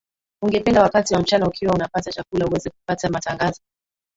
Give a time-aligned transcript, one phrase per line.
[0.43, 3.61] ungependa wakati wa mchana ukiwa unapata chakula uweze kupata matangazo